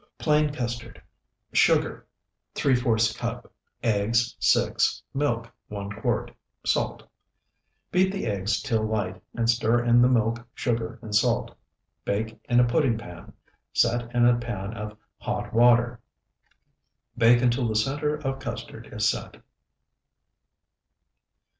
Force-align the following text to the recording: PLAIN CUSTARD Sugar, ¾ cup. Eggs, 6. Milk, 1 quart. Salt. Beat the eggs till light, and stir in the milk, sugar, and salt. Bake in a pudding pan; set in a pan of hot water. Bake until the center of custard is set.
PLAIN 0.17 0.51
CUSTARD 0.51 0.99
Sugar, 1.53 2.07
¾ 2.55 3.15
cup. 3.17 3.51
Eggs, 3.83 4.35
6. 4.39 5.03
Milk, 5.13 5.47
1 5.67 5.91
quart. 5.91 6.31
Salt. 6.65 7.03
Beat 7.91 8.11
the 8.11 8.25
eggs 8.25 8.63
till 8.63 8.81
light, 8.81 9.21
and 9.35 9.47
stir 9.47 9.83
in 9.83 10.01
the 10.01 10.07
milk, 10.09 10.39
sugar, 10.55 10.97
and 11.03 11.13
salt. 11.13 11.55
Bake 12.03 12.35
in 12.49 12.59
a 12.59 12.63
pudding 12.63 12.97
pan; 12.97 13.31
set 13.73 14.11
in 14.15 14.25
a 14.25 14.39
pan 14.39 14.73
of 14.75 14.97
hot 15.19 15.53
water. 15.53 15.99
Bake 17.15 17.43
until 17.43 17.67
the 17.67 17.75
center 17.75 18.15
of 18.15 18.39
custard 18.39 18.91
is 18.91 19.07
set. 19.07 19.37